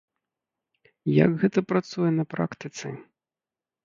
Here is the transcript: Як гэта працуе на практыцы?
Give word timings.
Як 1.23 1.31
гэта 1.43 1.59
працуе 1.71 2.09
на 2.15 2.25
практыцы? 2.31 2.87